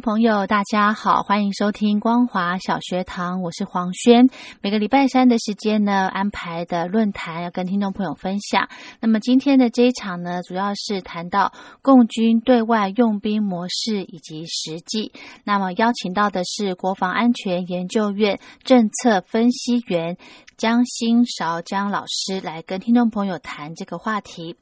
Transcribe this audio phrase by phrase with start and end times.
[0.00, 4.28] 朋友，大家好，欢迎收听光华小学堂，我是黄轩。
[4.60, 8.68] 每个礼拜三的时间呢，安排的论坛要跟听众朋友分享。
[9.00, 11.52] 那么今天的这一场呢，主要是谈到
[11.82, 15.12] 共军对外用兵模式以及实际。
[15.44, 20.16] 那么邀请到的是国防安全研究院政策分析员
[20.56, 24.56] 江新韶江老师，来跟听众朋友谈这个话题。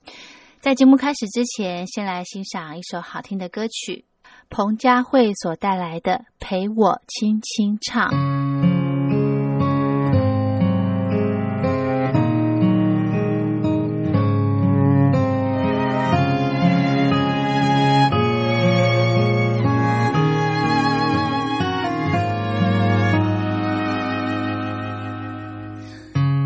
[0.60, 4.04] 在节目开始之前，先来欣赏一首好听的歌曲。
[4.56, 8.08] 彭佳慧所带来的《陪我轻轻唱》。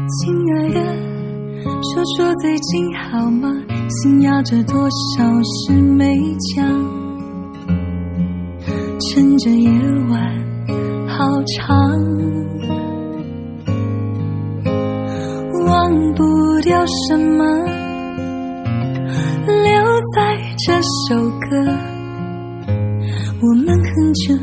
[0.09, 0.81] 亲爱的，
[1.83, 3.51] 说说最近好吗？
[3.91, 6.17] 心压着多少事没
[6.57, 6.78] 讲。
[9.19, 9.69] 趁着夜
[10.11, 10.33] 晚
[11.09, 11.77] 好长，
[15.67, 17.45] 忘不掉什么，
[19.45, 19.83] 留
[20.15, 20.73] 在这
[21.09, 21.49] 首歌。
[23.43, 24.35] 我们哼着，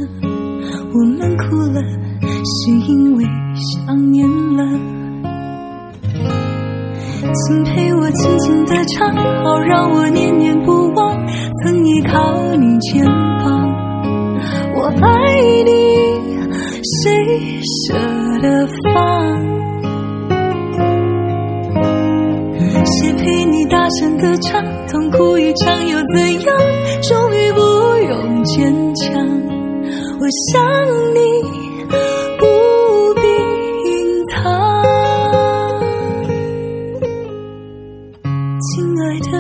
[0.94, 1.82] 我们哭了，
[2.44, 3.24] 是因为
[3.56, 4.62] 想念了。
[7.34, 11.18] 请陪我轻轻地唱，好让我念念不忘，
[11.64, 13.06] 曾依靠你肩
[23.26, 24.64] 谁陪你大声歌唱？
[24.88, 26.56] 痛哭一场又怎样？
[27.02, 27.60] 终于不
[28.08, 29.14] 用坚强。
[30.20, 30.62] 我想
[31.16, 31.20] 你，
[32.38, 32.46] 不
[33.16, 33.22] 必
[33.90, 33.94] 隐
[34.30, 34.34] 藏。
[38.62, 38.70] 亲
[39.02, 39.34] 爱的，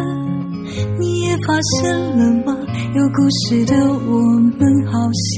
[0.99, 2.57] 你也发现了吗？
[2.95, 3.75] 有故事的
[4.09, 4.17] 我
[4.57, 4.93] 们，好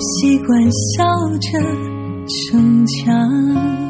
[0.00, 1.04] 习惯笑
[1.40, 1.48] 着
[2.26, 3.89] 逞强。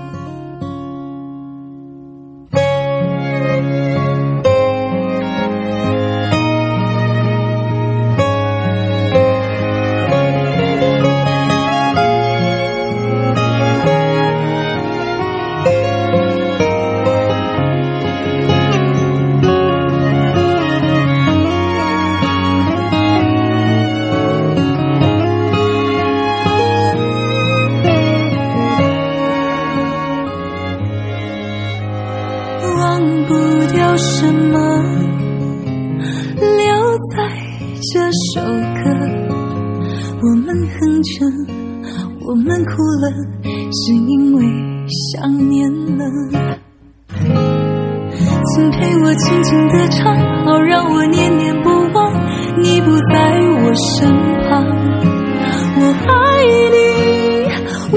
[33.00, 33.32] 忘不
[33.72, 34.58] 掉什么，
[36.36, 37.16] 留在
[37.92, 38.80] 这首歌
[40.22, 41.24] 我们哼着，
[42.26, 43.10] 我们哭了，
[43.72, 44.44] 是因为。
[45.12, 46.04] 想念了。
[47.08, 52.12] 请陪我轻轻地唱，好让我念念不忘。
[52.60, 54.10] 你不在我身
[54.48, 54.66] 旁，
[55.76, 56.10] 我爱
[56.74, 56.76] 你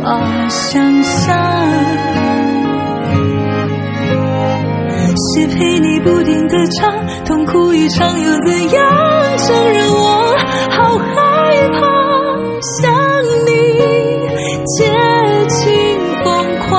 [0.00, 1.91] 法想象。
[5.34, 6.92] 谁陪你不停地唱，
[7.24, 9.38] 痛哭一场又怎样？
[9.38, 10.36] 承认我
[10.70, 11.14] 好害
[11.70, 11.80] 怕，
[12.80, 12.92] 想
[13.46, 13.50] 你
[14.66, 14.76] 接
[15.48, 15.64] 近
[16.22, 16.24] 疯
[16.68, 16.70] 狂。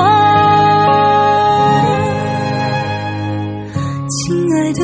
[4.08, 4.14] 亲
[4.56, 4.80] 爱的，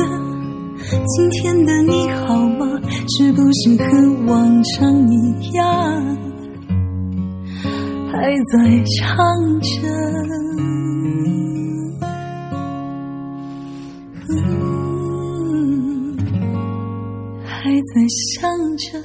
[1.05, 2.65] 今天的你好吗？
[3.17, 3.85] 是不是和
[4.27, 5.13] 往常一
[5.53, 5.63] 样，
[8.11, 8.13] 还
[8.51, 8.53] 在
[8.97, 9.15] 唱
[9.59, 9.69] 着，
[17.93, 18.99] 在想着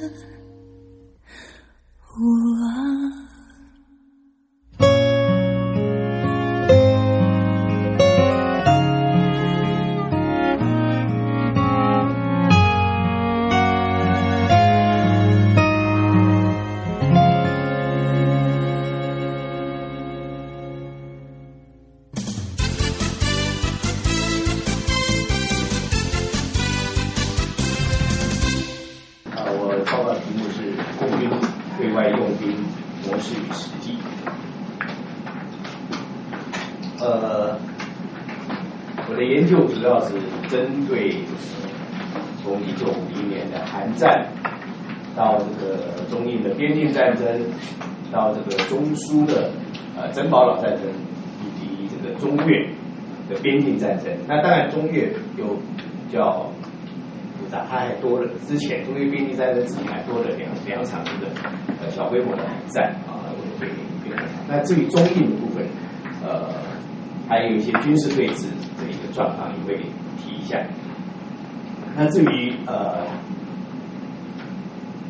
[2.15, 2.23] 我。
[2.63, 2.96] 啊，
[48.11, 49.51] 到这个中苏的
[49.95, 50.83] 呃珍宝岛战争，
[51.43, 52.67] 以及这个中越
[53.29, 54.05] 的边境战争。
[54.27, 55.55] 那当然，中越有
[56.07, 56.49] 比较
[57.37, 61.31] 复杂，它还多了之前中越边境战争之前还多了两两场这个
[61.81, 63.69] 呃小规模的海战啊，为了对
[64.03, 64.25] 对抗。
[64.47, 65.65] 那至于中印的部分，
[66.23, 66.49] 呃，
[67.27, 68.47] 还有一些军事对峙
[68.77, 69.81] 的一个状况，也会
[70.17, 70.57] 提一下。
[71.95, 73.05] 那至于呃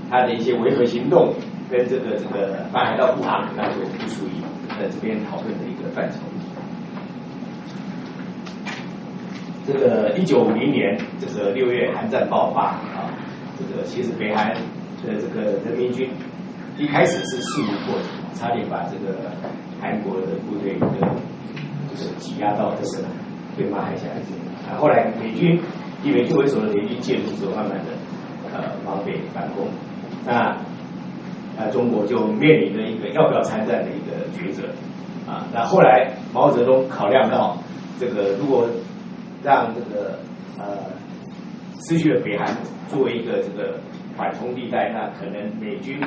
[0.09, 1.33] 它的一些维和行动
[1.69, 6.17] 跟这个这个泛海盗护航，那就不属于在这边讨论的一个范畴。
[9.65, 13.11] 这个一九五零年这个六月韩战爆发啊，
[13.59, 14.53] 这个其实北韩
[15.03, 16.09] 的这个人民军
[16.77, 19.29] 一开始是势如破竹，差点把这个
[19.81, 20.87] 韩国的部队的
[21.89, 23.03] 就是挤压到这个
[23.57, 24.47] 对马海峡这边。
[24.69, 25.59] 啊，后来美军
[26.01, 27.91] 以美军为首的联军介入之后，慢慢的
[28.53, 29.67] 呃往北反攻。
[30.25, 30.55] 那
[31.57, 34.63] 呃中国就面临着一个要不要参战的一个抉择
[35.29, 35.47] 啊。
[35.53, 37.57] 那后来毛泽东考量到
[37.99, 38.67] 这个如果
[39.43, 40.19] 让这个
[40.57, 40.65] 呃
[41.87, 42.55] 失去了北韩
[42.87, 43.79] 作为一个这个
[44.15, 45.99] 缓冲地带，那可能美军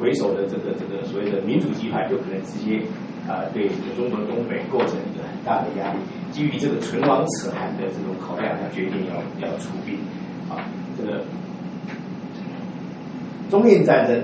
[0.00, 2.80] 为首的这个这个所谓的民主集团就可能直接
[3.28, 5.98] 啊、对这个中国东北构成一个很大的压力。
[6.32, 9.94] 基于这个唇亡齿寒的这种考量，他决定要要出兵
[10.48, 10.66] 啊。
[10.98, 11.20] 这个
[13.48, 14.20] 中印战争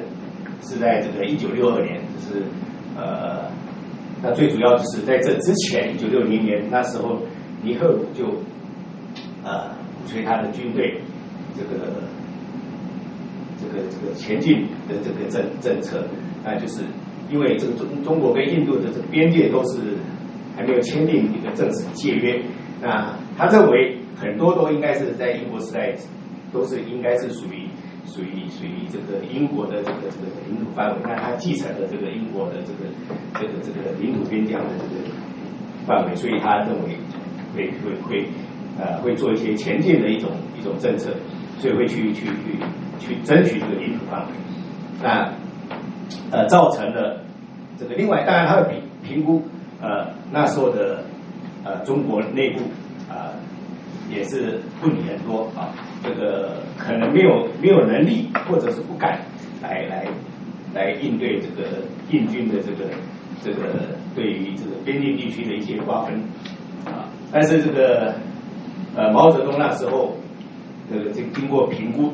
[0.62, 2.42] 是在这个一九六二年，就是
[2.96, 3.50] 呃，
[4.22, 7.20] 那最主要就是在这之前，一九六零年那时候。
[7.62, 8.26] 尼赫鲁就
[9.42, 11.00] 呃鼓吹他的军队
[11.56, 12.04] 这个
[13.58, 16.06] 这个这个前进的这个政政策，
[16.44, 16.82] 那就是
[17.28, 19.78] 因为这个中中国跟印度的这个边界都是
[20.54, 22.40] 还没有签订一个正式契约，
[22.80, 25.92] 那他认为很多都应该是在英国时代
[26.52, 27.65] 都是应该是属于
[28.06, 32.88] 属于属于这个英国的这个这个领土范围，那他继承了这个英国的这个
[33.34, 35.10] 这个这个领土边疆的这个
[35.86, 36.96] 范围，所以他认为。
[37.54, 38.28] 会会会
[38.78, 41.08] 呃会做一些前进的一种一种政策，
[41.58, 42.58] 所以会去去去
[42.98, 44.26] 去争取这个领土范围。
[45.02, 45.32] 那
[46.30, 47.22] 呃造成了
[47.78, 49.42] 这个另外，当然他会评评估
[49.80, 51.02] 呃那时候的
[51.64, 52.60] 呃中国内部
[53.08, 53.32] 啊
[54.10, 55.72] 也是问题很多啊，
[56.02, 59.20] 这个可能没有没有能力或者是不敢
[59.62, 60.06] 来来
[60.74, 62.90] 来应对这个印军的这个
[63.42, 66.14] 这个对于这个边境地区的一些划分
[66.84, 67.08] 啊。
[67.32, 68.14] 但是这个
[68.94, 70.16] 呃毛泽东那时候
[70.90, 72.12] 这个经经过评估，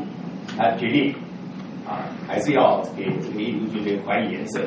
[0.57, 1.15] 他决定
[1.87, 4.61] 啊还是要给这个印度军队还以颜色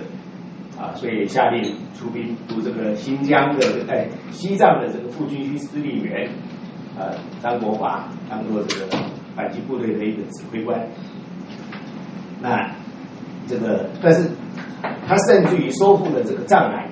[0.78, 6.30] 啊，所以下令出兵读这个新疆的哎西藏的这个副军区司令员
[6.98, 8.86] 呃张国华当做这个
[9.36, 10.80] 反击部队的一个指挥官。
[12.42, 12.72] 那
[13.48, 14.30] 这个但是
[15.08, 16.86] 他甚至于收复了这个藏南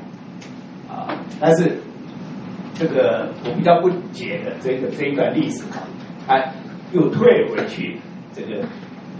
[0.89, 1.07] 啊，
[1.39, 1.77] 但是。
[2.75, 5.63] 这个我比较不解的这个这一段历史，
[6.25, 6.43] 他
[6.91, 7.99] 又退回去
[8.33, 8.65] 这个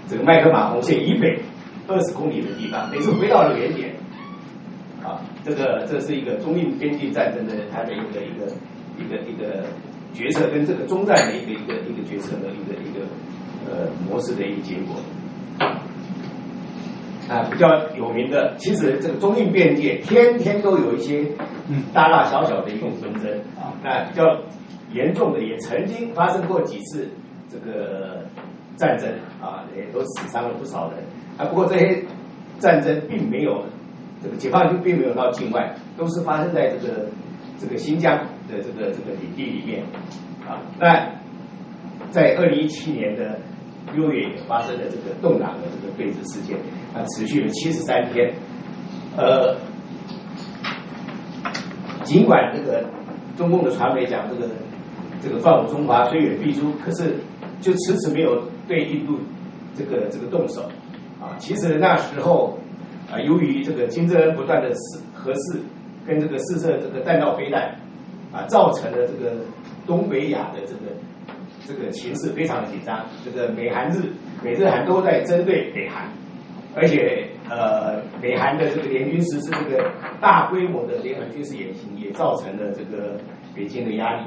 [0.07, 1.39] 这个麦克马洪线以北
[1.87, 3.93] 二十公里的地方，也是回到了原点
[5.03, 5.21] 啊。
[5.45, 8.47] 这个这是一个中印边境战争的它的一个一个
[8.97, 9.63] 一个一个
[10.13, 13.05] 决策，跟这个中战的一个一个一个决策的一个一个
[13.67, 14.95] 呃模式的一个结果。
[17.29, 21.23] 啊，比较有名的，其实这个中印边界天天都有一些
[21.93, 23.73] 大大小小的一种纷争啊。
[23.81, 24.23] 那比较
[24.91, 27.07] 严重的也曾经发生过几次
[27.49, 28.25] 这个
[28.75, 29.09] 战争
[29.41, 30.99] 啊，也都死伤了不少人
[31.37, 31.45] 啊。
[31.45, 32.03] 不过这些
[32.59, 33.63] 战争并没有
[34.21, 37.05] 这个解放军并没有到境外，都是发生在这个
[37.57, 38.19] 这个新疆
[38.53, 39.83] 的这个这个领地里面
[40.47, 40.61] 啊。
[40.79, 41.09] 那
[42.11, 43.39] 在二零一七年的
[43.95, 46.57] 六月也发生了这个动荡的这个对峙事件。
[46.93, 48.31] 啊，持续了七十三天，
[49.17, 49.57] 呃，
[52.03, 52.85] 尽管这个
[53.35, 54.47] 中共的传媒讲这个
[55.19, 57.15] 这个放中华虽远必诛，可是
[57.59, 59.17] 就迟迟没有对印度
[59.75, 60.69] 这个这个动手
[61.19, 61.33] 啊。
[61.39, 62.59] 其实那时候
[63.11, 65.63] 啊，由于这个金正恩不断的试核试
[66.05, 67.75] 跟这个试射这个弹道飞弹
[68.33, 69.35] 啊，造成了这个
[69.85, 70.91] 东北亚的这个
[71.65, 73.05] 这个形势非常的紧张。
[73.23, 74.11] 这个美韩日
[74.43, 76.09] 美日韩都在针对北韩。
[76.75, 83.19] 而且，呃，美韩的这个联军实施这个大规模的联合军事演习，也造成了这个
[83.55, 84.25] 北京的压力。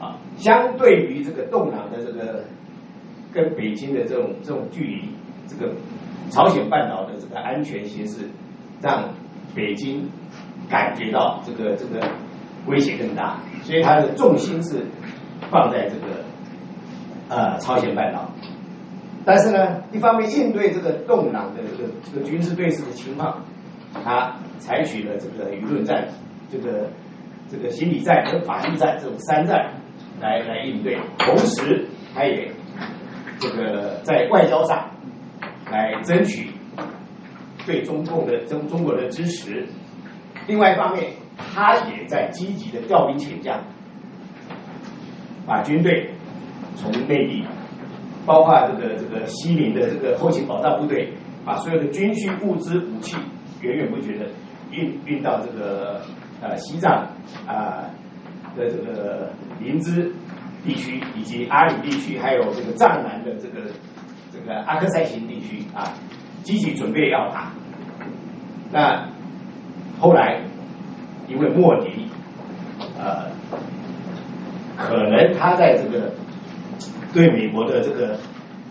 [0.00, 2.44] 啊，相对于这个动荡的这个
[3.30, 5.10] 跟北京的这种这种距离，
[5.46, 5.74] 这个
[6.30, 8.26] 朝鲜半岛的这个安全形势，
[8.80, 9.10] 让
[9.54, 10.08] 北京
[10.70, 12.00] 感觉到这个这个
[12.66, 14.84] 威胁更大，所以它的重心是
[15.50, 16.24] 放在这个
[17.28, 18.30] 呃朝鲜半岛。
[19.24, 23.42] 但是呢，一方面应对这个动荡的这个这个军事对峙的情况，
[24.04, 26.08] 他采取了这个舆论战、
[26.50, 26.90] 这个
[27.48, 29.74] 这个心理战和法律战这种三战
[30.20, 32.50] 来来应对，同时他也
[33.38, 34.90] 这个在外交上
[35.70, 36.50] 来争取
[37.64, 39.66] 对中共的中中国的支持。
[40.48, 41.12] 另外一方面，
[41.54, 43.58] 他也在积极的调兵遣将，
[45.46, 46.10] 把军队
[46.76, 47.44] 从内地。
[48.24, 51.12] 包括这个这个西宁的这个后勤保障部队，
[51.44, 53.16] 把所有的军需物资武器
[53.60, 54.26] 源源不绝的
[54.70, 56.00] 运运到这个
[56.40, 57.04] 呃西藏
[57.48, 57.90] 啊
[58.56, 60.14] 的这个林芝
[60.64, 63.72] 地区，以及阿里地区，还有这个藏南的这个
[64.32, 65.92] 这个阿克塞辛地区啊，
[66.44, 67.50] 积极准备要打。
[68.70, 69.08] 那
[69.98, 70.40] 后来
[71.28, 72.08] 因为莫迪
[72.98, 73.30] 呃，
[74.76, 76.10] 可能他在这个。
[77.14, 78.16] 对美国的这个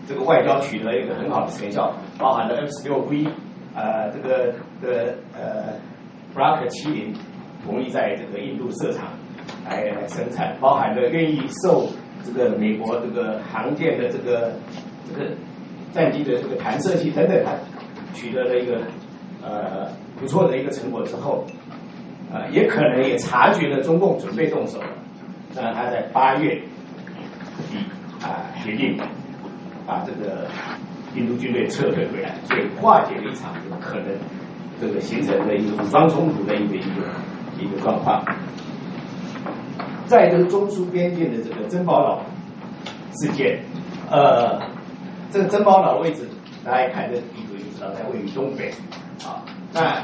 [0.08, 3.24] 这个外交取得一个很好的成效，包含了 F 十六 V，
[3.72, 5.78] 呃，这个的呃
[6.34, 7.14] Block 七零
[7.64, 9.10] 同意在这个印度设厂
[9.64, 11.86] 来来生产，包含了愿意受
[12.24, 14.52] 这个美国这个航舰的这个
[15.08, 15.30] 这个
[15.92, 17.54] 战机的这个弹射器等等，它
[18.12, 18.80] 取得了一个
[19.40, 19.86] 呃
[20.18, 21.44] 不错的一个成果之后，
[22.32, 24.88] 呃，也可能也察觉了中共准备动手了，
[25.54, 26.62] 那他在八月底。
[28.22, 28.96] 啊，决定
[29.84, 30.46] 把这个
[31.16, 34.06] 印度军队撤退回来，所以化解了一场有可能
[34.80, 37.02] 这个形成的一个武装冲突的一个一个
[37.58, 38.24] 一个状况。
[40.06, 42.22] 在这个中苏边境的这个珍宝岛
[43.14, 43.58] 事件，
[44.08, 44.56] 呃，
[45.32, 46.28] 这个珍宝岛的位置，
[46.64, 48.70] 大家看这地图就知道，在位于东北
[49.26, 49.42] 啊。
[49.72, 50.00] 那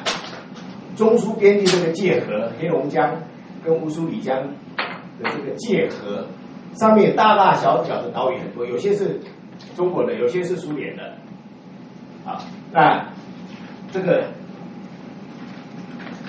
[0.98, 3.14] 中苏边境这个界河，黑龙江
[3.64, 6.26] 跟乌苏里江的这个界河。
[6.74, 9.18] 上面大大小小的岛屿很多，有些是
[9.76, 11.02] 中国的，有些是苏联的，
[12.26, 13.08] 啊，那
[13.92, 14.24] 这个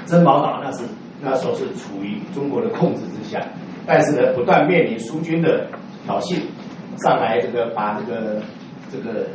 [0.05, 0.83] 珍宝岛那是
[1.21, 3.43] 那时候是处于中国的控制之下，
[3.85, 5.67] 但是呢，不断面临苏军的
[6.05, 6.39] 挑衅，
[6.97, 8.41] 上来这个把这个
[8.91, 9.27] 这个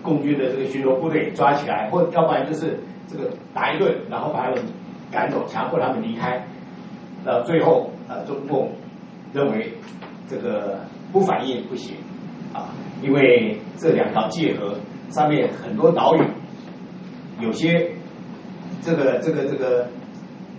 [0.00, 2.78] 共军的这个巡逻部队抓起来，或要不然就是
[3.10, 4.62] 这个打一顿，然后把他们
[5.10, 6.46] 赶走，强迫他们离开，
[7.24, 8.72] 到最后啊，中共
[9.32, 9.74] 认为。
[10.30, 10.78] 这个
[11.10, 11.96] 不反应不行
[12.54, 12.70] 啊，
[13.02, 14.76] 因为这两条界河
[15.08, 16.22] 上面很多岛屿，
[17.40, 17.90] 有些
[18.80, 19.88] 这个这个这个，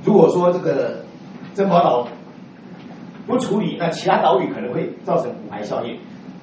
[0.04, 1.06] 如果说这个
[1.54, 2.06] 珍宝岛
[3.26, 5.98] 不处理，那其他岛屿可能会造成骨牌效应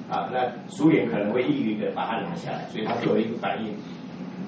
[0.09, 3.75] 啊，那苏联可能会一一的把它拿下来，所以他作为一个反应，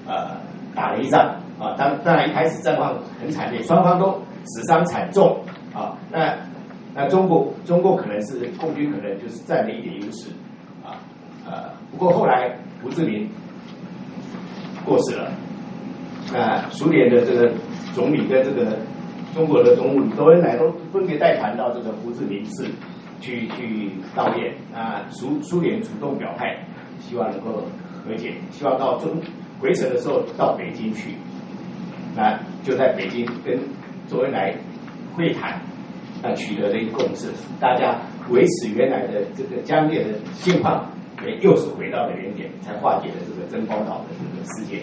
[0.08, 0.40] 呃，
[0.74, 5.40] 打了一仗啊，当当然一开始战况很惨烈，双方都死伤惨重
[5.74, 6.34] 啊，那。
[6.94, 10.28] 那中国，中国可能是共军，可能就是占了一点优势，
[10.84, 11.00] 啊，
[11.46, 13.26] 呃，不过后来胡志明
[14.84, 15.32] 过世了，
[16.34, 17.50] 那苏联的这个
[17.94, 18.76] 总理跟这个
[19.34, 22.66] 中国的总理周恩来都分别带团到这个胡志明市
[23.22, 26.58] 去去悼念，啊，苏苏联主动表态，
[26.98, 27.64] 希望能够
[28.04, 29.10] 和解，希望到中
[29.62, 31.14] 回程的时候到北京去，
[32.14, 33.58] 那就在北京跟。
[34.08, 34.52] 周恩来
[35.14, 35.58] 会谈，
[36.22, 37.28] 那取得了一个共识，
[37.58, 40.90] 大家维持原来的这个僵烈的现况，
[41.24, 44.80] 也又是回到了原点，才化解了这个珍宝岛的这个事件。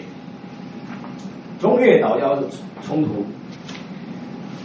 [1.60, 2.48] 中越岛礁的
[2.82, 3.24] 冲突，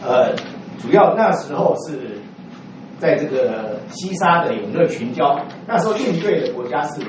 [0.02, 0.34] 呃，
[0.80, 2.18] 主要那时候是
[2.98, 7.04] 在这个西沙的永乐群礁，那时候应对的国家是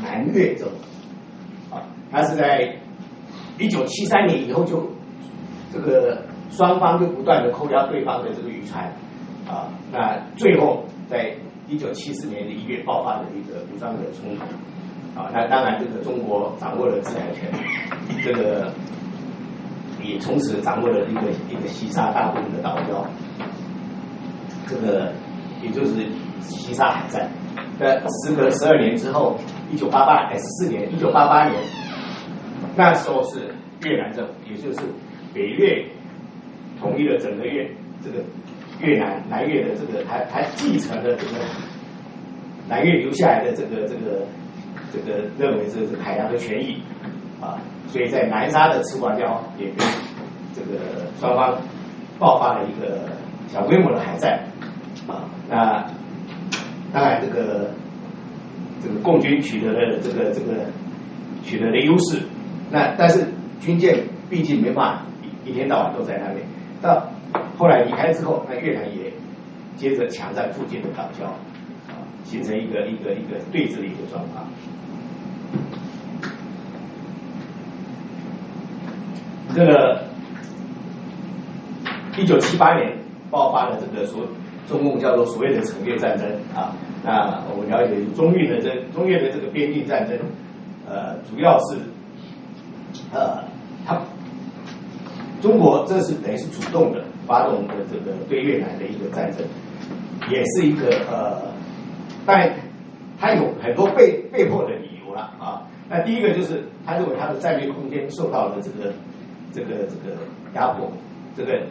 [0.00, 0.66] 南越州，
[1.72, 1.82] 啊，
[2.12, 2.76] 它是在
[3.58, 4.88] 一九七三年以后就
[5.72, 8.92] 这个双方就不断的扣押对方的这个渔船，
[9.48, 11.32] 啊，那最后在
[11.68, 14.44] 一九七四年的一月爆发了一个武装的冲突。
[15.16, 17.48] 啊，那当然，这个中国掌握了制裁权，
[18.24, 18.68] 这个
[20.02, 23.06] 也从此掌握了一个一个西沙大部分的岛礁，
[24.66, 25.12] 这个
[25.62, 26.04] 也就是
[26.40, 27.30] 西沙海战。
[27.78, 29.36] 在时隔十二年之后，
[29.70, 31.62] 一九八八哎十四年，一九八八年，
[32.76, 33.54] 那时候是
[33.84, 34.80] 越南政府，也就是
[35.32, 35.84] 北越
[36.80, 37.68] 统一了整个越
[38.02, 38.22] 这个
[38.80, 41.44] 越南南越的这个，还还继承了这个
[42.68, 44.24] 南越留下来的这个这个。
[44.92, 46.80] 这个认为这是海洋的权益
[47.40, 49.78] 啊，所以在南沙的赤瓜礁也跟
[50.54, 51.60] 这个双方
[52.16, 53.00] 爆发了一个
[53.48, 54.38] 小规模的海战
[55.08, 55.28] 啊。
[55.50, 55.84] 那
[56.92, 57.70] 当然，这个
[58.80, 60.64] 这个共军取得了这个这个
[61.44, 62.20] 取得了优势，
[62.74, 63.24] 那但是
[63.60, 66.44] 军舰毕竟没办法一一天到晚都在那边。
[66.82, 67.08] 到
[67.56, 69.12] 后来离开之后，那越南也
[69.76, 71.24] 接着抢占附近的岛礁
[71.88, 74.44] 啊，形成一个一个一个对峙的一个状况。
[79.54, 80.02] 这个
[82.18, 82.92] 一九七八年
[83.30, 84.26] 爆发了这个所
[84.68, 90.18] 中共叫做所谓的成越战争啊，那我们了解中越的这中越的这个边境战争，
[90.88, 91.76] 呃，主要是
[93.14, 93.44] 呃，
[93.86, 94.02] 他
[95.40, 99.46] 中国这是等于是主动的发动的这个对越南的一个战争，
[100.30, 101.40] 也是一个呃，
[102.26, 102.52] 但
[103.18, 105.62] 他有很多被被迫的理由了啊。
[105.88, 108.92] 那第一个就是他认为他的战略空间受到了这个。
[109.54, 110.16] 这个这个
[110.56, 110.90] 压迫，
[111.36, 111.62] 这个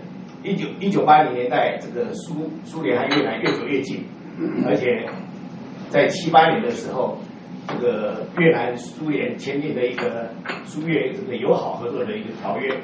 [0.41, 4.05] 一九一九八零年代，这个苏苏联和越南越走越近，
[4.65, 5.05] 而且
[5.89, 7.17] 在七八年的时候，
[7.67, 10.29] 这个越南苏联签订的一个
[10.65, 12.75] 苏越这个友好合作的一个条约，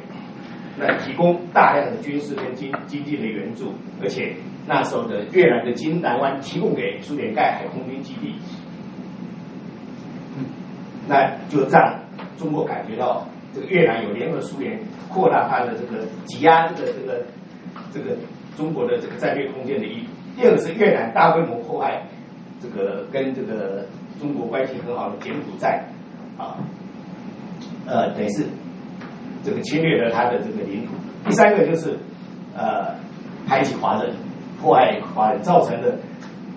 [0.78, 4.36] 那提供大量的军事跟经经济的援助，而且
[4.68, 8.36] 那时候的越南的金南湾提供给苏联盖海空军基地，
[11.08, 12.00] 那就让
[12.38, 13.28] 中国感觉到。
[13.52, 17.26] 这个越南有联合苏联扩大它的这个挤压这个这个
[17.92, 18.16] 这个
[18.56, 20.08] 中国的这个战略空间的意义。
[20.38, 22.00] 第二个是越南大规模破坏
[22.62, 23.88] 这个跟这个
[24.20, 25.84] 中国关系很好的柬埔寨
[26.38, 26.58] 啊，
[27.86, 28.46] 呃，等于是
[29.44, 30.94] 这个侵略了他的这个领土。
[31.26, 31.98] 第三个就是
[32.56, 32.96] 呃
[33.48, 34.14] 排挤华人，
[34.62, 35.96] 迫害华人，造成了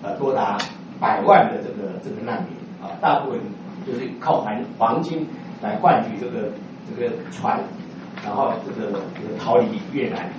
[0.01, 0.57] 呃多达
[0.99, 3.39] 百万的这个这个难民啊，大部分
[3.85, 5.27] 就是靠黄黄金
[5.61, 6.49] 来换取这个。
[6.85, 7.57] 这个船，
[8.25, 10.29] 然后这个这个逃离越南，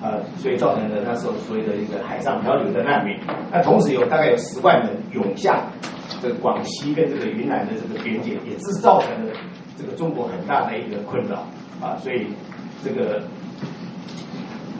[0.00, 3.14] 呃，所以造成了那时候所谓的一个海上漂流的难民。
[3.52, 5.62] 那同时有大概有十万人涌向
[6.22, 9.32] 这个广西跟这个云南的这个边界，也是造成了
[9.76, 11.46] 这个中国很大的一个困扰
[11.80, 11.96] 啊。
[11.98, 12.26] 所以
[12.84, 13.22] 这个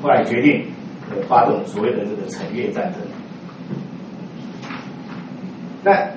[0.02, 0.66] 后来决定
[1.28, 3.00] 发动所谓的这个惩越战争。
[5.82, 6.08] 那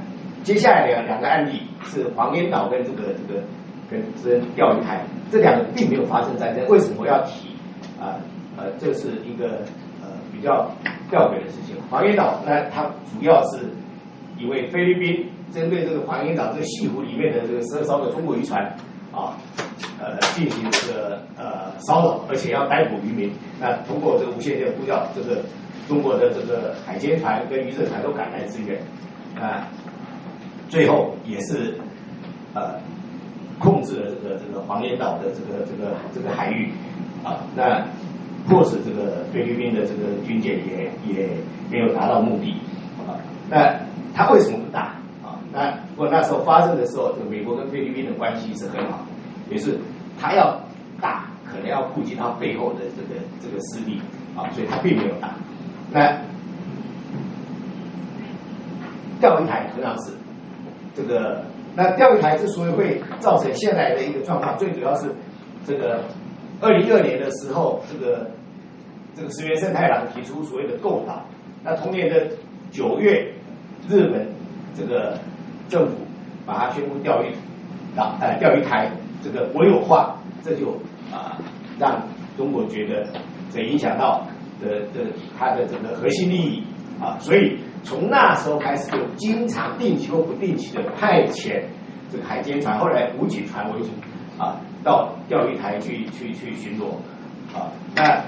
[0.44, 3.42] 接下来两两个案例是黄岩岛跟这个这个。
[3.92, 4.02] 跟
[4.56, 7.50] 钓鱼台这两个并没有发生战争，为什么要提
[8.02, 8.18] 啊？
[8.58, 9.60] 呃，这是一个
[10.02, 10.72] 呃比较
[11.12, 11.76] 吊诡的事情。
[11.92, 13.68] 黄岩岛那它主要是
[14.38, 18.63] 一位菲律宾针对这个黄岩岛这个西湖里面的这个十二艘的中国渔船
[19.12, 19.38] 啊，
[20.00, 23.32] 呃进行这个呃骚扰，而且要逮捕渔民。
[23.60, 25.41] 那通过这个无线电呼叫，这个
[25.88, 28.82] 中国的这个海监船跟渔政船都赶来支援
[29.39, 29.67] 啊，
[30.69, 31.78] 最后也是
[32.54, 32.80] 呃。
[33.60, 36.69] 控制了这个这个黄岩岛的这个这个这个海域
[37.24, 37.86] 啊，那
[38.46, 41.30] 迫使这个菲律宾的这个军舰也也
[41.72, 42.58] 没有达到目的
[43.08, 43.15] 啊。
[43.50, 43.80] 那
[44.13, 45.39] 他为什么不打啊？
[45.52, 49.06] 那不过那时候发生的时候，这个美国跟菲律宾的关系是很好，
[49.49, 49.78] 也是
[50.19, 50.60] 他要
[51.02, 54.02] 打，可能要顾及他背后的这个这个势力
[54.36, 55.36] 啊，所以他并没有打。
[55.91, 56.17] 那
[59.19, 60.12] 钓鱼台同样是
[60.95, 61.43] 这个。
[61.76, 65.08] 那钓鱼台之所以会造成现在的一个状况，最主要是
[65.65, 66.02] 这个
[66.62, 68.30] 二零一二年的时候，这个
[69.15, 71.26] 这个石原慎太郎提出所谓的购岛。
[71.63, 72.28] 那同年的
[72.69, 73.33] 九月，
[73.89, 74.28] 日本
[74.74, 75.17] 这个
[75.67, 75.93] 政府
[76.46, 77.28] 把它宣布钓鱼
[77.96, 78.89] 岛呃钓鱼台
[79.24, 80.72] 这个国有化，这就
[81.12, 81.38] 啊
[81.80, 82.02] 让
[82.38, 83.06] 中国觉得
[83.52, 84.26] 这影响到
[84.62, 86.63] 的的它的这个核心利益
[87.02, 91.62] 啊，所以从那时候开始就经常定期或不定期的派遣
[92.12, 93.88] 这个海监船，后来武警船为主
[94.38, 96.96] 啊，到钓鱼台去去去巡逻
[97.54, 98.22] 啊，那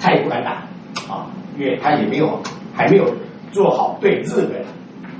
[0.00, 0.64] 他也不敢打
[1.12, 2.40] 啊，因为他也没有
[2.74, 3.04] 还没有
[3.52, 4.64] 做好对日本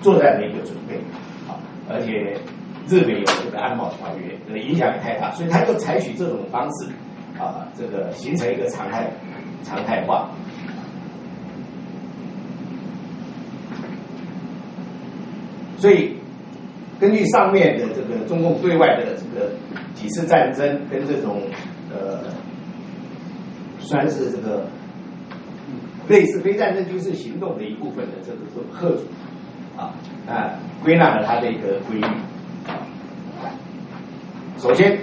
[0.00, 0.96] 作战的一个准备
[1.46, 1.54] 啊，
[1.88, 2.34] 而且
[2.88, 6.88] 日本有这个安保条约，这个影响也太大，所以他就采取这种方式
[7.38, 9.08] 啊，这个形成一个常态
[9.62, 10.28] 常态化。
[15.76, 16.16] 所以，
[17.00, 19.50] 根据上面的这个中共对外的这个
[19.94, 21.42] 几次战争跟这种
[21.92, 22.24] 呃，
[23.80, 24.64] 算是这个
[26.08, 29.02] 类似非战争军事行动的一部分的这个这种贺主
[29.76, 29.94] 啊，
[30.26, 32.06] 那归纳了它的一个规律。
[34.58, 34.98] 首先，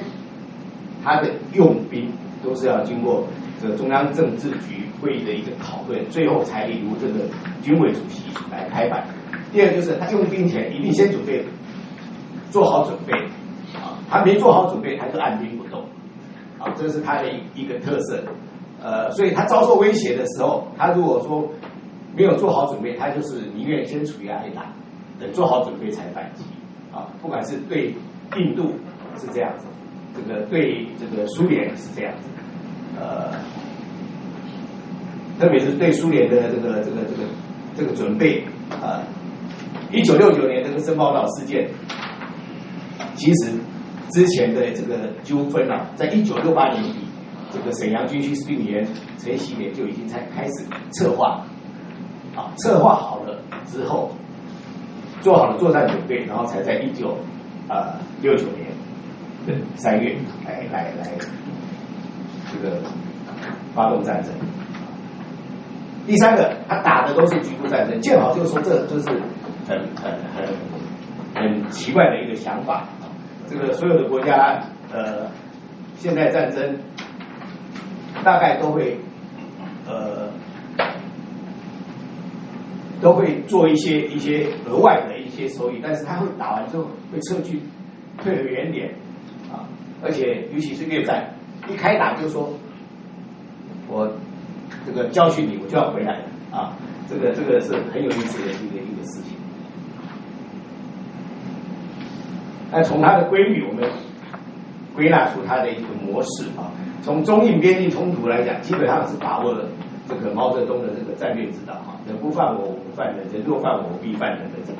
[1.03, 2.11] 它的用兵
[2.43, 3.27] 都是要经过
[3.61, 7.25] 这个中央政治局会议的一个讨论，最后才由这个
[7.61, 9.05] 军委主席来开办。
[9.51, 11.43] 第二就是他用兵前一定先准备，
[12.51, 13.13] 做好准备，
[13.75, 15.83] 啊，他没做好准备，他就按兵不动，
[16.59, 18.23] 啊，这是他的一一个特色，
[18.81, 21.47] 呃，所以他遭受威胁的时候，他如果说
[22.15, 24.73] 没有做好准备，他就是宁愿先处于挨打，
[25.19, 26.43] 等做好准备才反击，
[26.91, 27.93] 啊，不管是对
[28.37, 28.73] 印度
[29.17, 29.65] 是这样子，
[30.15, 32.29] 这个对这个苏联是这样子，
[32.99, 33.31] 呃，
[35.39, 37.27] 特别是对苏联的这个这个这个
[37.77, 38.43] 这个准备，
[38.81, 39.03] 啊。
[39.91, 41.67] 一九六九年这个申报岛事件，
[43.15, 43.53] 其实
[44.11, 46.99] 之前的这个纠纷啊，在一九六八年底，
[47.51, 51.43] 这个沈阳军区司令员陈锡联就已经在开始策划，
[52.35, 54.11] 啊，策划好了之后，
[55.21, 57.17] 做好了作战准备，然后才在一九
[57.67, 58.67] 啊六九年
[59.45, 61.11] 的三月来来来
[62.51, 62.77] 这个
[63.73, 64.31] 发动战争。
[66.07, 69.07] 第三个，他打的都是局部战争，建好就说这就是。
[69.67, 70.47] 很很很
[71.35, 72.87] 很奇怪的一个想法，
[73.47, 74.59] 这个所有的国家
[74.91, 75.27] 呃，
[75.95, 76.75] 现代战争
[78.23, 78.97] 大概都会
[79.87, 80.29] 呃
[83.01, 87.61] 都会做一些一些额外的一些收益，但是他会打完之后会撤去
[88.21, 88.93] 退回原点
[89.51, 89.63] 啊，
[90.03, 91.33] 而且尤其是越战
[91.69, 92.53] 一开打就说，
[93.87, 94.11] 我
[94.85, 96.73] 这个教训你，我就要回来啊，
[97.09, 99.37] 这个这个是很有意思的一个一个事情。
[102.71, 103.89] 那从它的规律，我们
[104.93, 106.69] 归纳出它的一个模式啊。
[107.01, 109.65] 从中印边境冲突来讲，基本上是把握了
[110.07, 114.79] 这个毛泽东的这个战略指导啊，人不犯我，我不犯人；人若犯我，我必犯人的这个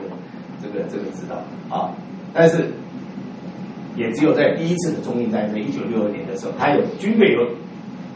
[0.61, 1.35] 这个这个指导
[1.75, 1.91] 啊。
[2.33, 2.67] 但是，
[3.95, 7.47] 也只有在第一次的中印战争一九六二年的时候，他有军队有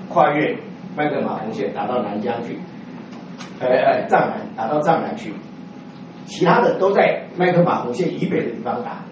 [0.10, 0.56] 跨越
[0.96, 2.58] 麦克马洪线打到南疆去，
[3.60, 5.34] 呃呃藏南打到藏南去，
[6.26, 9.03] 其他的都在麦克马洪线以北的地方打。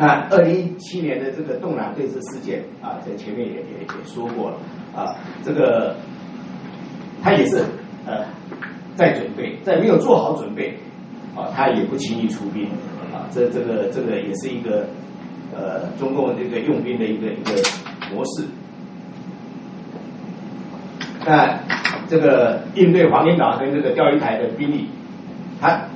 [0.00, 4.56] 那二零一七年的这个动南对峙事件啊，在前面也也也说过了
[4.94, 5.96] 啊，这个
[7.20, 7.64] 他也是
[8.06, 8.24] 呃
[8.94, 10.78] 在准备，在没有做好准备
[11.34, 12.66] 啊，他也不轻易出兵
[13.12, 14.86] 啊，这这个这个也是一个
[15.52, 17.60] 呃中共这个用兵的一个一个
[18.14, 18.44] 模式。
[21.26, 21.58] 那
[22.08, 24.88] 这个应对黄岩岛跟这个钓鱼台的兵力，
[25.60, 25.88] 它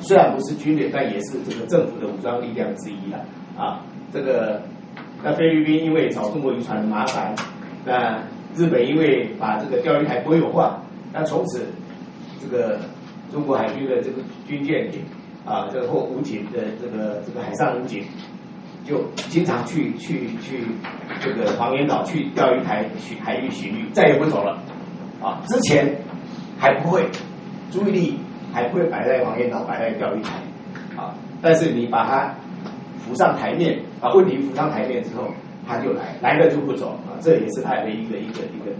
[0.00, 3.18] 虽然不是军队，但也是这个政府的武装力量之一了。
[3.18, 3.24] 啊，
[3.60, 4.62] 啊这个
[5.22, 7.34] 那菲律宾因为找中国渔船的麻烦，
[7.84, 8.18] 那
[8.56, 10.80] 日本因为把这个钓鱼台国有化，
[11.12, 11.66] 那从此
[12.40, 12.80] 这个
[13.30, 14.90] 中国海军的这个军舰
[15.44, 18.02] 啊，这个或武警的这个这个海上武警，
[18.82, 20.64] 就经常去去去
[21.20, 24.58] 这个黄岩岛去钓鱼台去海域巡渔，再也不走了。
[25.22, 25.94] 啊，之前
[26.58, 27.06] 还不会
[27.70, 28.18] 注意力
[28.54, 30.30] 还不会摆在黄岩岛，摆在钓鱼台，
[30.96, 32.34] 啊，但是你把它。
[33.10, 35.24] 浮上台面，把问题浮上台面之后，
[35.66, 38.70] 他就来，来了就不走啊，这也是他的一个一个一个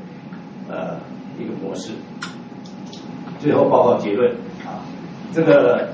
[0.68, 0.96] 呃
[1.36, 1.90] 一个模式。
[3.40, 4.30] 最后报告结论
[4.64, 4.86] 啊，
[5.32, 5.88] 这个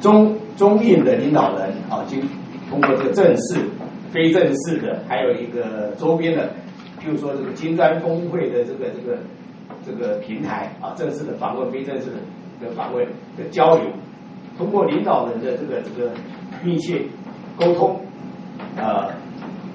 [0.00, 2.22] 中中印的领导人啊，经
[2.70, 3.58] 通过这个正式、
[4.12, 6.50] 非正式的，还有一个周边的，
[7.00, 9.18] 譬如说这个金砖峰会的这个这个
[9.84, 12.06] 这个平台啊，正式的访问、非正式
[12.60, 13.04] 的访问
[13.36, 13.86] 的交流。
[14.56, 16.12] 通过领导人的这个这个
[16.62, 17.02] 密切
[17.58, 18.00] 沟通，
[18.76, 19.10] 呃，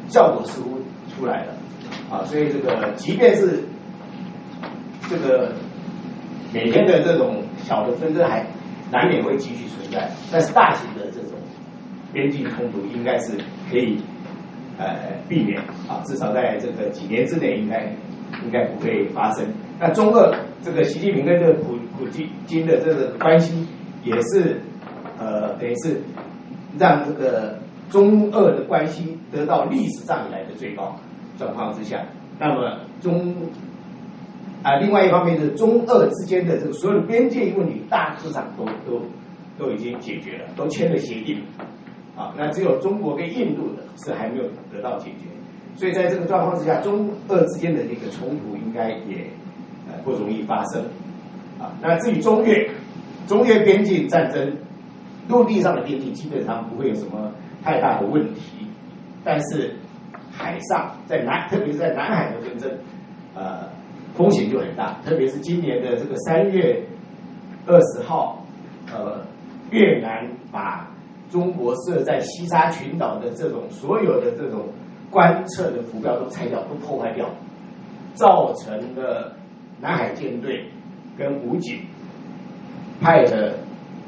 [0.07, 1.53] 效果似乎出来了，
[2.09, 3.63] 啊，所以这个即便是
[5.09, 5.51] 这个
[6.53, 8.45] 每天的这种小的纷争还
[8.91, 11.37] 难免会继续存在，但是大型的这种
[12.13, 13.37] 边境冲突应该是
[13.69, 13.99] 可以
[14.77, 14.95] 呃
[15.27, 17.91] 避免啊，至少在这个几年之内应该
[18.45, 19.45] 应该不会发生。
[19.79, 22.07] 那中俄这个习近平跟这个普普
[22.45, 23.67] 京的这个关系
[24.07, 24.59] 也是
[25.19, 26.01] 呃等于是
[26.79, 27.57] 让这个
[27.89, 30.95] 中俄的关系得到历史上以来的最高
[31.37, 32.05] 状况之下，
[32.39, 33.35] 那么中
[34.63, 39.01] 啊另外一方面是中俄之间的这个所有的边界问题大致上都都
[39.57, 41.41] 都已经解决了，都签了协定。
[42.15, 44.43] 啊，那只有中国跟印度的是还没有
[44.73, 45.27] 得到解决，
[45.75, 49.29] 所以在这个状况之下，中俄之间的这个冲突应该也
[49.87, 50.81] 呃不容易发生。
[51.59, 52.67] 啊，那至于中越，
[53.27, 54.51] 中越边境战争，
[55.27, 57.31] 陆地上的边境基本上不会有什么
[57.63, 58.65] 太大的问题，
[59.23, 59.75] 但是
[60.31, 62.71] 海上在南，特别是在南海的纷争，
[63.35, 63.67] 呃，
[64.15, 66.81] 风险就很大，特别是今年的这个三月
[67.65, 68.43] 二十号，
[68.91, 69.21] 呃，
[69.71, 70.89] 越南把
[71.29, 74.65] 中国设在西沙群岛的这种所有的这种
[75.11, 77.29] 观测的浮标都拆掉，都破坏掉，
[78.13, 79.33] 造成了
[79.81, 80.65] 南海舰队
[81.17, 81.81] 跟武警
[82.99, 83.57] 派的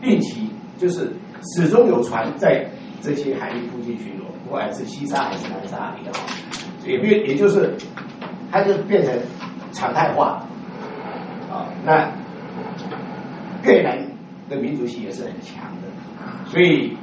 [0.01, 1.11] 定期，就是
[1.53, 2.65] 始终有船在
[3.01, 6.25] 这些海域附近巡逻，不管是西沙还是南沙也好，
[6.85, 7.75] 也变也就是
[8.51, 9.13] 它就变成
[9.71, 10.45] 常态化
[11.51, 11.67] 啊。
[11.85, 12.11] 那
[13.63, 13.97] 越南
[14.49, 16.97] 的民族性也是很强的，所以。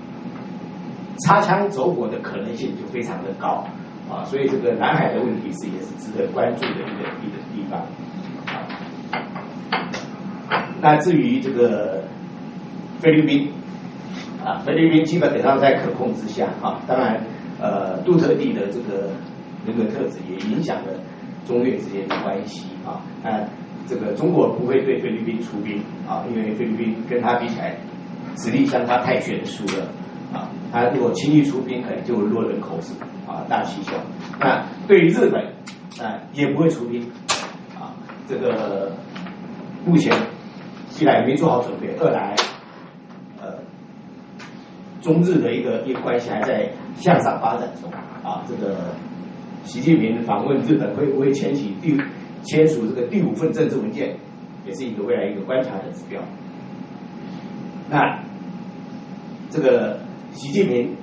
[1.24, 3.66] 擦枪走火的可能性就非常的高
[4.06, 7.80] 啊，所以这个南海的问题是也是值得关注的一个一个地方。
[10.80, 12.04] 那至于这个
[13.00, 13.50] 菲律宾
[14.44, 17.20] 啊，菲律宾基本上在可控之下啊，当然
[17.60, 19.10] 呃，杜特地的这个
[19.66, 20.92] 人格特质也影响了
[21.46, 23.00] 中越之间的关系啊。
[23.22, 23.42] 那
[23.86, 27.76] 这个中国不会对菲律宾出兵啊，因为菲律宾跟他比起来
[28.36, 29.88] 实力相差太悬殊了。
[30.34, 32.92] 啊，他如果轻易出兵，可能就落人口实
[33.26, 33.92] 啊，大欺小。
[34.40, 35.40] 那对于日本
[36.04, 37.00] 啊，也不会出兵
[37.78, 37.94] 啊。
[38.28, 38.92] 这个
[39.86, 40.12] 目前
[40.98, 42.34] 一来没做好准备，二来
[43.40, 43.54] 呃，
[45.02, 47.90] 中日的一个一个关系还在向上发展中
[48.22, 48.42] 啊。
[48.48, 48.76] 这个
[49.64, 51.96] 习近平访问日本会不会签起第
[52.42, 54.16] 签署这个第五份政治文件，
[54.64, 56.20] 也是一个未来一个观察的指标。
[57.90, 58.18] 那
[59.50, 59.98] 这个。
[60.32, 60.94] 习近平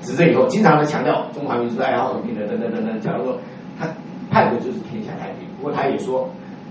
[0.00, 2.98] 执政以后，经常的强调中华民族爱好和平的等等等等。
[2.98, 3.38] 假如说
[3.78, 3.86] 他
[4.30, 6.30] 盼的就是天下太平，不过他也说，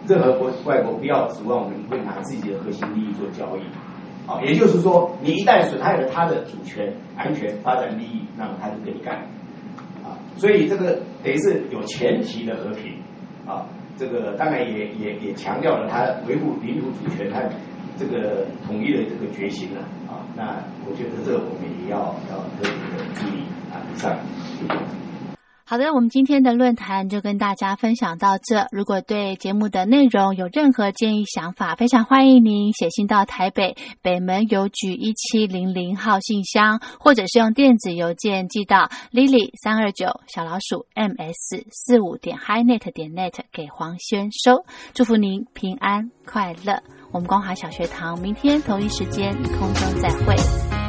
[0.10, 3.62] 任何国外国不要指望我们会拿自己的核心利益做交易。
[4.28, 9.18] 啊，也就是说，你一旦损害了他的主权、安全、发展利益，那么他就跟你干。
[10.04, 12.98] 啊，所以这个等于是有前提的和平。
[13.46, 13.66] 啊，
[13.98, 17.42] 这个当然也也也强调了他维护领土主权和
[17.98, 19.82] 这个统一的这个决心了。
[20.08, 23.78] 啊，那我觉得这个我们也要要特别的注意啊。
[23.94, 24.18] 以上，
[25.70, 28.68] 好的，我们今天的论坛就跟大家分享到这。
[28.72, 44.66] 如果对节目的内容有任何建议想法，非常欢迎您写信到台北北门邮局一七零零号信箱，或者是用电子邮件寄到 lily 三二九小老鼠 ms 四五点 highnet 点 net 给黄轩收。
[44.96, 46.82] 祝福您平安快乐。
[47.12, 50.89] 我们光华小学堂明天同一时间空中再会。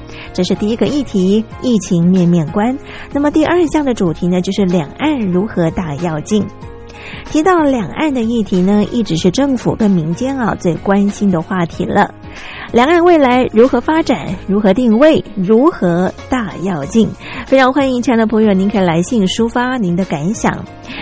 [0.33, 2.77] 这是第一个议题，疫情面面观。
[3.11, 6.45] 那么第二项的主题呢，就是两岸如何大要进。
[7.25, 12.13] 提到两岸的议题呢，一直是政府跟民间啊最关心的话题了。
[12.71, 14.33] 两岸未来如何发展？
[14.47, 15.23] 如何定位？
[15.35, 17.09] 如何大跃进？
[17.45, 20.63] 非常欢迎亲爱的朋友，您可以来信抒发您的感想。